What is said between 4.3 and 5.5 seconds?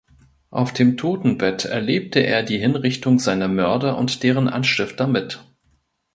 Anstifter mit.